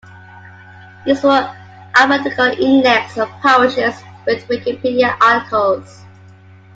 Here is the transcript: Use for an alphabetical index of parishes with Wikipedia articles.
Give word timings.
Use 1.05 1.21
for 1.21 1.27
an 1.29 1.55
alphabetical 1.93 2.47
index 2.59 3.19
of 3.19 3.29
parishes 3.33 4.01
with 4.25 4.43
Wikipedia 4.47 5.15
articles. 5.21 6.03